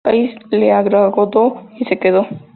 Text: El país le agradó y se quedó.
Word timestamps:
El 0.03 0.11
país 0.13 0.35
le 0.49 0.71
agradó 0.71 1.67
y 1.77 1.85
se 1.85 1.99
quedó. 1.99 2.25